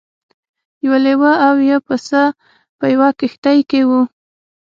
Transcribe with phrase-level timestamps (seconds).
[0.85, 2.23] یو لیوه او یو پسه
[2.77, 4.01] په یوه کښتۍ کې وو.